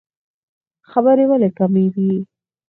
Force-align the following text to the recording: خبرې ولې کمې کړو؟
خبرې 0.89 1.25
ولې 1.29 1.49
کمې 1.57 1.85
کړو؟ 1.93 2.17